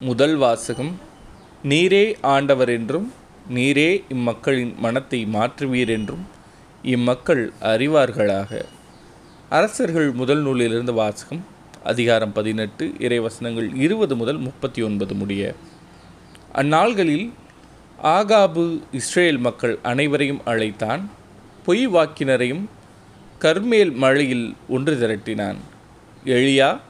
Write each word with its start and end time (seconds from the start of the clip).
முதல் 0.00 0.36
வாசகம் 0.36 1.00
நீரே 1.64 2.14
ஆண்டவர் 2.20 2.68
என்றும் 2.68 3.12
நீரே 3.54 4.02
இம்மக்களின் 4.08 4.76
மனத்தை 4.76 5.26
மாற்றுவீர் 5.26 5.88
என்றும் 5.88 6.26
இம்மக்கள் 6.82 7.52
அறிவார்களாக. 7.60 8.60
அரசர்கள் 9.48 10.12
முதல் 10.12 10.42
நூலிலிருந்து 10.42 10.92
வாசகம் 10.92 11.44
அதிகாரம் 11.82 12.32
பதினெட்டு 12.32 12.86
இறைவசனங்கள் 12.98 13.74
இருபது 13.74 14.16
முதல் 14.16 14.36
முப்பத்தி 14.36 14.82
ஒன்பது 14.82 15.14
முடிய. 15.14 15.54
அந்நாள்களில் 16.52 17.32
ஆகாபு 18.02 18.80
இஸ்ரேல் 18.92 19.38
மக்கள் 19.38 19.78
அனைவரையும் 19.82 20.42
அழைத்தான் 20.44 21.10
பொய் 21.64 21.88
வாக்கினரையும் 21.88 22.64
கர்மேல் 23.38 23.92
மழையில் 23.92 24.54
ஒன்று 24.68 24.94
திரட்டினான். 24.94 25.56
எளியா 26.24 26.80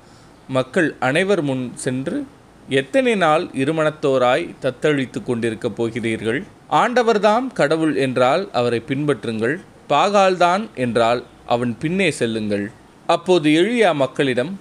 மக்கள் 0.49 0.97
அனைவர் 1.01 1.43
முன் 1.43 1.77
சென்று 1.77 2.27
எத்தனை 2.69 3.15
நாள் 3.15 3.45
இருமணத்தோராய் 3.45 4.45
தத்தளித்து 4.61 5.21
கொண்டிருக்கப் 5.23 5.77
போகிறீர்கள்? 5.77 6.41
ஆண்டவர்தாம் 6.71 7.47
கடவுள் 7.53 7.97
என்றால் 7.97 8.51
அவரை 8.53 8.83
பின்பற்றுங்கள். 8.89 9.55
பாகால்தான் 9.89 10.65
என்றால் 10.75 11.25
அவன் 11.47 11.73
பின்னே 11.79 12.11
செல்லுங்கள். 12.11 12.71
அப்போது 13.07 13.51
எழியா 13.51 13.95
மக்களிடம் 13.95 14.61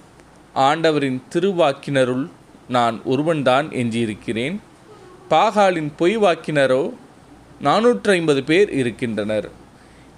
ஆண்டவரின் 0.54 1.20
திருவாக்கினருள் 1.34 2.24
நான் 2.68 2.96
ஒருவன்தான் 3.04 3.70
எஞ்சியிருக்கிறேன். 3.70 4.56
பாகாலின் 5.30 5.92
பொய் 5.96 6.18
வாக்கினரோ 6.18 6.82
நானூற்றி 7.62 8.10
ஐம்பது 8.10 8.42
பேர் 8.44 8.70
இருக்கின்றனர். 8.72 9.48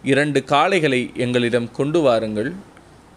இரண்டு 0.03 0.45
காளைகளை 0.47 1.15
எங்களிடம் 1.15 1.71
கொண்டு 1.71 2.01
வாருங்கள். 2.01 2.55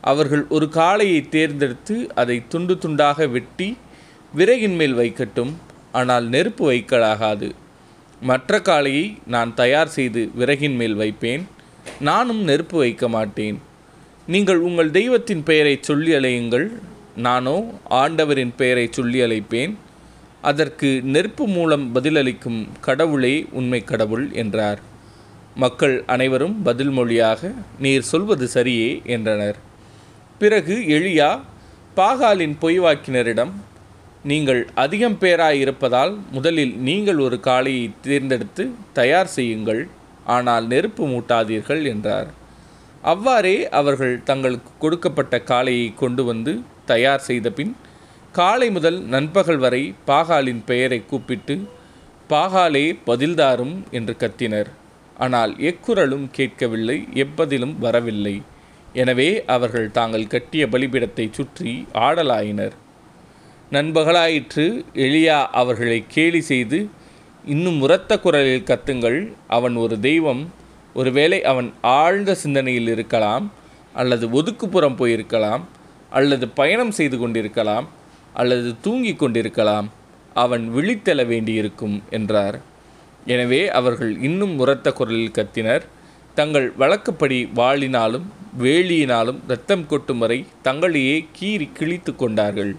அவர்கள் 0.02 0.48
ஒரு 0.50 0.70
காளையை 0.74 1.30
தேர்ந்தெடுத்து 1.30 1.96
அதை 2.16 2.44
துண்டு 2.48 2.78
துண்டாக 2.82 3.30
வெட்டி 3.30 3.78
விறகின் 4.38 4.78
மேல் 4.80 4.96
வைக்கட்டும் 5.00 5.52
ஆனால் 6.00 6.26
நெருப்பு 6.36 6.64
வைக்கலாகாது. 6.72 7.50
மற்ற 8.22 8.60
காளையை 8.68 9.06
நான் 9.34 9.52
தயார் 9.60 9.92
செய்து 9.96 10.22
விறகின் 10.40 10.78
மேல் 10.80 10.96
வைப்பேன் 11.02 11.44
நானும் 12.08 12.42
நெருப்பு 12.50 12.78
வைக்க 12.78 13.08
மாட்டேன். 13.16 13.58
நீங்கள் 14.34 14.62
உங்கள் 14.68 14.92
தெய்வத்தின் 14.98 15.44
பெயரை 15.50 15.76
சொல்லி 15.82 16.12
அழையுங்கள் 16.14 16.68
நானோ 17.26 17.58
ஆண்டவரின் 18.02 18.54
பெயரை 18.60 18.86
சொல்லி 18.98 19.20
அழைப்பேன். 19.26 19.74
அதற்கு 20.50 20.90
நெருப்பு 21.16 21.46
மூலம் 21.48 21.86
பதிலளிக்கும் 21.96 22.62
கடவுளே 22.88 23.36
உண்மை 23.60 23.82
கடவுள் 23.92 24.26
என்றார். 24.44 24.82
மக்கள் 25.56 25.96
அனைவரும் 26.14 26.56
பதில் 26.68 26.94
மொழியாக 26.98 27.52
நீர் 27.80 28.10
சொல்வது 28.12 28.48
சரியே 28.56 28.90
என்றனர். 29.16 29.60
பிறகு 30.42 30.78
எளியா 30.98 31.30
பாகாலின் 32.00 32.56
பொய்வாக்கினரிடம் 32.62 33.54
நீங்கள் 34.32 34.60
அதிகம் 34.84 35.16
பேராய் 35.22 35.58
இருப்பதால் 35.64 36.14
முதலில் 36.36 36.74
நீங்கள் 36.88 37.18
ஒரு 37.26 37.38
காளையை 37.48 37.86
தேர்ந்தெடுத்து 38.06 38.64
தயார் 38.98 39.32
செய்யுங்கள் 39.34 39.82
ஆனால் 40.36 40.66
நெருப்பு 40.74 41.04
மூட்டாதீர்கள் 41.08 41.82
என்றார். 41.92 42.30
அவ்வாறே 43.12 43.58
அவர்கள் 43.80 44.14
தங்களுக்கு 44.30 44.72
கொடுக்கப்பட்ட 44.84 45.38
காளையை 45.50 45.88
கொண்டு 46.02 46.24
வந்து 46.30 46.54
தயார் 46.92 47.26
செய்த 47.30 47.50
பின் 47.58 47.74
காலை 48.38 48.68
முதல் 48.76 49.00
நண்பகல் 49.16 49.60
வரை 49.66 49.84
பாகாலின் 50.10 50.62
பெயரை 50.70 51.00
கூப்பிட்டு 51.12 51.58
பாகாலே 52.30 52.86
பதில்தாரும் 53.10 53.76
என்று 53.98 54.16
கத்தினர். 54.24 54.70
ஆனால் 55.26 55.52
எக்குரலும் 55.72 56.28
கேட்கவில்லை 56.38 56.98
எப்பதிலும் 57.24 57.76
வரவில்லை. 57.86 58.36
எனவே 59.02 59.30
அவர்கள் 59.56 59.90
தாங்கள் 60.00 60.32
கட்டிய 60.36 60.64
பலிபிடத்தை 60.74 61.28
சுற்றி 61.40 61.74
ஆடலாயினர். 62.08 62.76
நண்பகலாயிற்று 63.74 64.64
எளியா 65.04 65.38
அவர்களை 65.62 66.00
கேலி 66.14 66.42
செய்து 66.50 66.80
இன்னும் 67.54 67.80
உரத்த 67.86 68.14
குரலில் 68.24 68.68
கத்துங்கள் 68.70 69.18
அவன் 69.58 69.76
ஒரு 69.84 69.96
தெய்வம் 70.08 70.42
ஒருவேளை 71.00 71.40
அவன் 71.52 71.70
ஆழ்ந்த 71.94 72.36
சிந்தனையில் 72.44 72.90
இருக்கலாம் 72.96 73.46
அல்லது 74.02 74.28
ஒதுக்குப்புறம் 74.40 74.98
போயிருக்கலாம் 75.00 75.64
அல்லது 76.20 76.46
பயணம் 76.60 76.94
செய்து 77.00 77.18
கொண்டிருக்கலாம் 77.18 77.88
அல்லது 78.42 78.70
தூங்கிக் 78.82 79.22
கொண்டிருக்கலாம் 79.24 79.88
அவன் 80.44 80.64
விழித்தெழ 80.76 81.20
வேண்டியிருக்கும் 81.32 81.98
என்றார். 82.18 82.58
எனவே 83.34 83.62
அவர்கள் 83.80 84.14
இன்னும் 84.28 84.56
உரத்த 84.64 84.88
குரலில் 85.00 85.36
கத்தினர். 85.38 85.84
தங்கள் 86.40 86.68
வழக்கப்படி 86.82 87.42
வாளினாலும் 87.60 88.26
வேலியினாலும் 88.64 89.40
இரத்தம் 89.48 89.86
கொட்டும் 89.92 90.22
வரை 90.24 90.40
தங்களையே 90.68 91.18
கீறி 91.38 91.68
கிழித்து 91.80 92.12
கொண்டார்கள். 92.16 92.74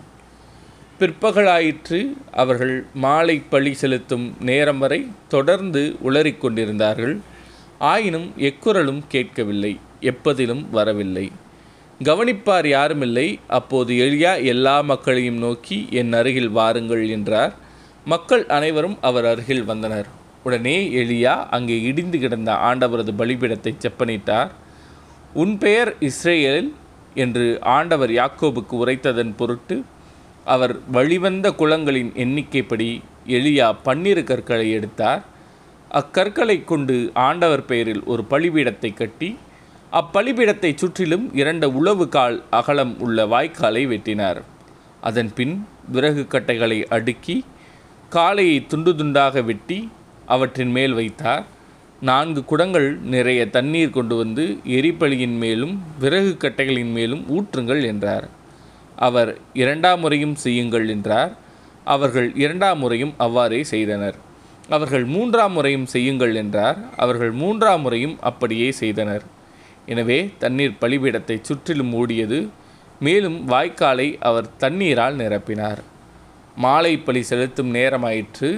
பிற்பகலாயிற்று 0.98 1.98
அவர்கள் 2.32 2.74
மாலை 2.94 3.34
பழி 3.52 3.72
செலுத்தும் 3.74 4.26
நேரம் 4.40 4.78
வரை 4.78 4.98
தொடர்ந்து 5.28 5.82
உளறிக்கொண்டிருந்தார்கள் 6.04 7.14
ஆயினும் 7.92 8.28
எக்குரலும் 8.48 9.00
கேட்கவில்லை 9.08 9.72
எப்பதிலும் 10.10 10.62
வரவில்லை. 10.70 11.24
கவனிப்பார் 12.00 12.66
யாருமில்லை 12.66 13.26
அப்போது 13.48 13.92
எளியா 14.04 14.32
எல்லா 14.44 14.76
மக்களையும் 14.90 15.38
நோக்கி 15.38 15.78
என் 15.90 16.12
அருகில் 16.12 16.52
வாருங்கள் 16.58 17.02
என்றார். 17.08 17.52
மக்கள் 18.04 18.44
அனைவரும் 18.46 18.96
அவர் 19.00 19.24
அருகில் 19.24 19.64
வந்தனர். 19.64 20.08
உடனே 20.42 20.76
எளியா 21.02 21.34
அங்கே 21.56 21.76
இடிந்து 21.80 22.18
கிடந்த 22.18 22.52
ஆண்டவரது 22.68 23.14
பலிபீடத்தை 23.20 23.72
செப்பனிட்டார். 23.84 24.50
உன் 25.34 25.54
பெயர் 25.58 25.90
இஸ்ரேல் 26.00 26.70
என்று 27.14 27.46
ஆண்டவர் 27.76 28.10
யாக்கோபுக்கு 28.10 28.74
உரைத்ததன் 28.84 29.34
பொருட்டு 29.36 29.76
அவர் 30.44 30.74
வழிவந்த 30.90 31.46
குளங்களின் 31.58 32.10
எண்ணிக்கைப்படி 32.24 32.88
எளியா 33.36 33.68
பன்னிரு 33.82 34.24
கற்களை 34.24 34.66
எடுத்தார். 34.70 35.22
அக்கற்களை 35.90 36.56
கொண்டு 36.64 36.96
ஆண்டவர் 37.28 37.64
பெயரில் 37.64 38.02
ஒரு 38.04 38.22
பலிபீடத்தை 38.30 38.90
கட்டி 38.94 39.30
அப்பலிபீடத்தை 39.92 40.70
சுற்றிலும் 40.74 41.26
இரண்டு 41.34 41.66
உளவு 41.74 42.08
கால் 42.08 42.36
அகலம் 42.50 42.94
உள்ள 42.98 43.26
வாய்க்காலை 43.26 43.82
வெட்டினார். 43.92 44.40
அதன் 45.00 45.30
பின் 45.34 45.54
விறகு 45.92 46.26
கட்டைகளை 46.26 46.78
அடுக்கி 46.96 47.36
காளையை 48.12 48.58
துண்டு 48.66 48.92
துண்டாக 48.92 49.44
வெட்டி 49.44 49.78
அவற்றின் 50.26 50.70
மேல் 50.70 50.92
வைத்தார். 50.92 51.44
நான்கு 52.00 52.40
குடங்கள் 52.44 52.88
நிறைய 53.14 53.40
தண்ணீர் 53.56 53.96
கொண்டு 53.96 54.16
வந்து 54.16 54.44
எரிபலியின் 54.64 55.36
மேலும் 55.38 55.74
விறகு 55.98 56.32
கட்டைகளின் 56.38 56.92
மேலும் 56.92 57.22
ஊற்றுங்கள் 57.36 57.82
என்றார். 57.86 58.26
அவர் 58.96 59.30
இரண்டாம் 59.52 60.00
முறையும் 60.00 60.34
செய்யுங்கள் 60.34 60.86
என்றார். 60.88 61.32
அவர்கள் 61.84 62.28
இரண்டாம் 62.34 62.78
முறையும் 62.78 63.14
அவ்வாறே 63.16 63.60
செய்தனர். 63.64 64.16
அவர்கள் 64.68 65.04
மூன்றாம் 65.04 65.52
முறையும் 65.52 65.86
செய்யுங்கள் 65.86 66.34
என்றார். 66.34 66.78
அவர்கள் 66.96 67.32
மூன்றாம் 67.32 67.80
முறையும் 67.80 68.16
அப்படியே 68.20 68.68
செய்தனர். 68.72 69.24
எனவே 69.86 70.18
தண்ணீர் 70.38 70.78
பலிபீடத்தை 70.80 71.36
சுற்றிலும் 71.40 71.92
மூடியது 71.94 72.38
மேலும் 73.00 73.38
வாய்க்காலை 73.48 74.08
அவர் 74.18 74.46
தண்ணீரால் 74.58 75.16
நிரப்பினார். 75.16 75.80
மாலை 76.56 76.94
பலி 76.96 77.22
செலுத்தும் 77.22 77.74
நேரமாயிற்று. 77.74 78.50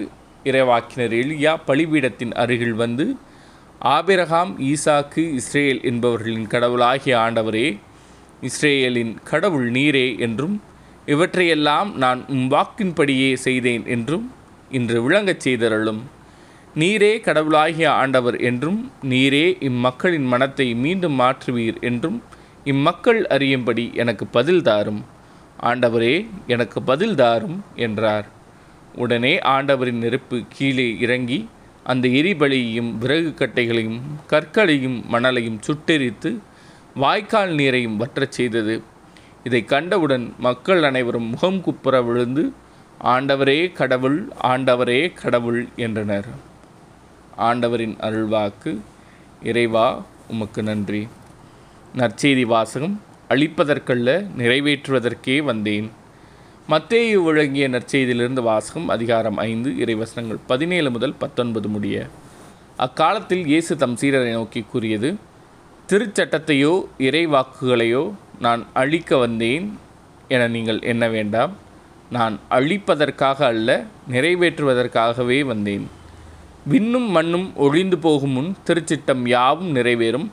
இறைவாக்கினர் 0.44 1.14
எலியா 1.22 1.52
பலிபீடத்தின் 1.68 2.34
அருகில் 2.42 2.74
வந்து 2.74 3.06
ஆபிரகாம் 3.94 4.52
ஈசாக்கு 4.68 5.22
இஸ்ரேல் 5.34 5.80
என்பவர்களின் 5.82 6.46
கடவுளாகிய 6.46 7.14
ஆண்டவரே 7.18 7.66
இஸ்ரேலின் 8.40 9.22
கடவுள் 9.22 9.70
நீரே 9.70 10.18
என்றும் 10.18 10.62
இவற்றையெல்லாம் 11.06 11.94
நான் 11.94 12.24
உம் 12.26 12.50
வாக்கின்படியே 12.50 13.34
செய்தேன் 13.34 13.86
என்றும் 13.86 14.32
இன்று 14.70 15.10
விளங்கச் 15.10 15.44
செய்தருளும். 15.48 16.00
நீரே 16.74 17.20
கடவுளாகிய 17.20 17.92
ஆண்டவர் 17.92 18.40
என்றும் 18.40 18.92
நீரே 19.02 19.46
இம்மக்களின் 19.60 20.26
மனத்தை 20.26 20.74
மீண்டும் 20.74 21.20
மாற்றுவீர் 21.20 21.80
என்றும் 21.80 22.22
இம்மக்கள் 22.64 23.26
அறியும்படி 23.26 23.90
எனக்கு 23.94 24.26
பதில் 24.26 24.62
தாரும். 24.62 25.04
ஆண்டவரே 25.62 26.26
எனக்கு 26.46 26.82
பதில் 26.82 27.14
தாரும் 27.14 27.64
என்றார். 27.76 28.26
உடனே 28.94 29.38
ஆண்டவரின் 29.38 29.98
நெருப்பு 29.98 30.42
கீழே 30.48 30.98
இறங்கி 30.98 31.48
அந்த 31.82 32.08
எரிபலியையும் 32.08 32.98
விறகு 32.98 33.34
கட்டைகளையும் 33.34 34.00
கற்களையும் 34.26 35.02
மணலையும் 35.10 35.58
சுட்டெரித்து 35.66 36.38
வாய்க்கால் 36.96 37.50
நீரையும் 37.54 37.96
வற்றச் 38.00 38.36
செய்தது. 38.38 38.82
இதை 39.44 39.64
கண்டவுடன் 39.64 40.34
மக்கள் 40.38 40.82
அனைவரும் 40.82 41.30
முகம் 41.30 41.60
குப்புற 41.60 42.02
விழுந்து 42.02 42.52
ஆண்டவரே 43.04 43.72
கடவுள் 43.72 44.28
ஆண்டவரே 44.42 45.12
கடவுள் 45.12 45.68
என்றனர். 45.76 46.24
ஆண்டவரின் 47.36 47.96
அருள்வாக்கு 48.00 48.78
இறைவா 49.42 50.04
உமக்கு 50.28 50.62
நன்றி. 50.62 51.08
நற்செய்தி 51.96 52.42
வாசகம் 52.42 53.00
அளிப்பதற்கல்ல 53.28 54.26
நிறைவேற்றுவதற்கே 54.38 55.42
வந்தேன். 55.42 55.90
மத்தேயு 56.70 57.22
வழங்கிய 57.22 57.68
நற்செய்தியிலிருந்து 57.68 58.42
வாசகம் 58.50 58.88
அதிகாரம் 58.88 59.36
ஐந்து 59.36 59.70
இறைவசனங்கள் 59.70 60.44
பதினேழு 60.46 60.90
முதல் 60.90 61.14
பத்தொன்பது 61.14 61.68
முடிய. 61.68 62.06
அக்காலத்தில் 62.76 63.46
இயேசு 63.46 63.76
தம் 63.76 63.96
சீரரை 64.00 64.30
நோக்கி 64.30 64.64
கூறியது 64.70 65.16
திருச்சட்டத்தையோ 65.90 66.72
இறைவாக்குகளையோ 67.06 68.00
நான் 68.44 68.62
அழிக்க 68.80 69.16
வந்தேன் 69.16 69.66
என 70.34 70.46
நீங்கள் 70.54 70.80
எண்ண 70.92 71.04
வேண்டாம். 71.08 71.52
நான் 72.16 72.34
அழிப்பதற்காக 72.56 73.38
அல்ல 73.52 73.68
நிறைவேற்றுவதற்காகவே 74.14 75.38
வந்தேன். 75.50 75.84
விண்ணும் 76.72 77.06
மண்ணும் 77.16 77.46
ஒழிந்து 77.64 77.98
போகும் 78.06 78.34
முன் 78.36 78.50
திருச்சிட்டம் 78.68 79.22
யாவும் 79.34 79.70
நிறைவேறும். 79.76 80.28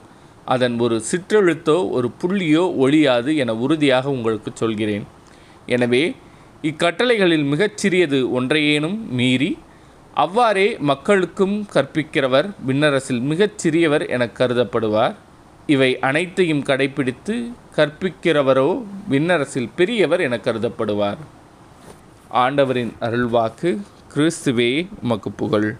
அதன் 0.53 0.77
ஒரு 0.85 0.95
சிற்றெழுத்தோ 1.09 1.77
ஒரு 1.97 2.09
புள்ளியோ 2.21 2.63
ஒழியாது 2.85 3.33
என 3.43 3.55
உறுதியாக 3.65 4.09
உங்களுக்கு 4.17 4.53
சொல்கிறேன். 4.61 5.05
எனவே 5.75 6.03
இக்கட்டளைகளில் 6.69 7.45
மிகச்சிறியது 7.53 8.21
ஒன்றையேனும் 8.39 8.97
மீறி 9.19 9.51
அவ்வாறே 10.23 10.67
மக்களுக்கும் 10.91 11.55
கற்பிக்கிறவர் 11.75 12.49
விண்ணரசில் 12.67 13.21
மிகச்சிறியவர் 13.31 14.05
என 14.15 14.29
கருதப்படுவார். 14.39 15.15
இவை 15.67 15.99
அனைத்தையும் 15.99 16.61
கடைப்பிடித்து 16.61 17.51
கற்பிக்கிறவரோ 17.75 18.83
விண்ணரசில் 19.09 19.69
பெரியவர் 19.75 20.21
என 20.21 20.37
கருதப்படுவார். 20.37 21.17
ஆண்டவரின் 22.29 22.93
அருள்வாக்கு 23.01 23.81
கிறிஸ்துவே 24.15 24.87
உமக்கு 25.03 25.31
புகழ். 25.31 25.75